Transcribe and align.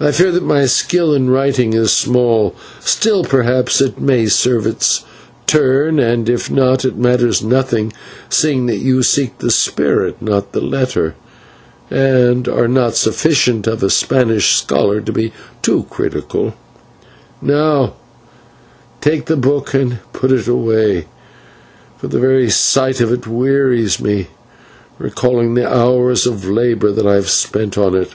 I 0.00 0.10
fear 0.10 0.32
that 0.32 0.42
my 0.42 0.66
skill 0.66 1.14
in 1.14 1.30
writing 1.30 1.72
is 1.72 1.92
small, 1.92 2.56
still 2.80 3.22
perhaps 3.22 3.80
it 3.80 4.00
may 4.00 4.26
serve 4.26 4.66
its 4.66 5.04
turn, 5.46 6.00
and 6.00 6.28
if 6.28 6.50
not, 6.50 6.84
it 6.84 6.96
matters 6.98 7.40
nothing, 7.40 7.92
seeing 8.28 8.66
that 8.66 8.78
you 8.78 9.04
seek 9.04 9.38
the 9.38 9.52
spirit, 9.52 10.20
not 10.20 10.50
the 10.50 10.60
letter, 10.60 11.14
and 11.88 12.48
are 12.48 12.66
not 12.66 12.96
sufficient 12.96 13.68
of 13.68 13.80
a 13.84 13.90
Spanish 13.90 14.56
scholar 14.56 15.00
to 15.02 15.12
be 15.12 15.32
too 15.62 15.86
critical. 15.88 16.54
"Now 17.40 17.92
take 19.00 19.26
the 19.26 19.36
book 19.36 19.72
and 19.72 20.00
put 20.12 20.32
it 20.32 20.48
away, 20.48 21.06
for 21.98 22.08
the 22.08 22.18
very 22.18 22.50
sight 22.50 23.00
of 23.00 23.12
it 23.12 23.28
wearies 23.28 24.00
me, 24.00 24.26
recalling 24.98 25.54
the 25.54 25.72
hours 25.72 26.26
of 26.26 26.44
labour 26.50 26.90
that 26.90 27.06
I 27.06 27.14
have 27.14 27.30
spent 27.30 27.78
on 27.78 27.94
it. 27.94 28.14